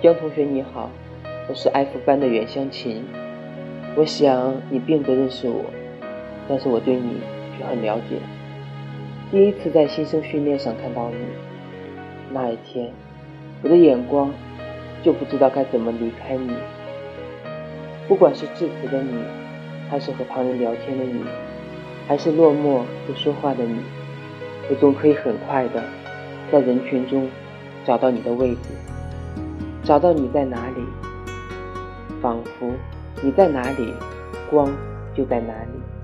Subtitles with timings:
[0.00, 0.88] 江同学你好，
[1.48, 3.04] 我是 F 班的袁湘琴。
[3.96, 5.64] 我想你并不认识我，
[6.48, 7.14] 但是我对你
[7.58, 8.14] 却很了解。
[9.32, 11.16] 第一次在新生训练上看到你，
[12.32, 12.92] 那一天，
[13.60, 14.32] 我的眼光
[15.02, 16.54] 就不知道该怎么离开你。
[18.06, 19.20] 不管是制服的你，
[19.90, 21.24] 还是和旁人聊天的你，
[22.06, 23.80] 还是落寞不说话的你，
[24.70, 25.82] 我总可以很快的
[26.52, 27.28] 在人群中
[27.84, 28.58] 找到你的位置。
[29.88, 30.84] 找到你在哪里，
[32.20, 32.70] 仿佛
[33.22, 33.94] 你在哪里，
[34.50, 34.70] 光
[35.16, 35.97] 就在哪里。